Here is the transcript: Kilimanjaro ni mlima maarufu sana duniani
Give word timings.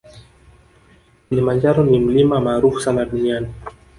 Kilimanjaro 1.29 1.83
ni 1.83 1.99
mlima 1.99 2.39
maarufu 2.41 2.79
sana 2.81 3.05
duniani 3.05 3.47